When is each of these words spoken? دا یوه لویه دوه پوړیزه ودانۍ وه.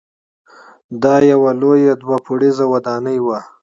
دا 1.03 1.15
یوه 1.31 1.51
لویه 1.61 1.93
دوه 2.01 2.17
پوړیزه 2.25 2.65
ودانۍ 2.73 3.17
وه. 3.25 3.39